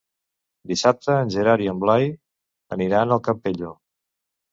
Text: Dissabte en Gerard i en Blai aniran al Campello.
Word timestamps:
Dissabte 0.69 1.11
en 1.25 1.33
Gerard 1.35 1.63
i 1.65 1.69
en 1.73 1.83
Blai 1.83 2.07
aniran 2.77 3.13
al 3.17 3.21
Campello. 3.29 3.71